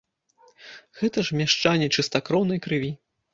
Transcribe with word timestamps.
Гэта 0.99 1.19
ж 1.27 1.41
мяшчане 1.41 1.91
чыстакроўнай 1.99 2.59
крыві. 2.69 2.91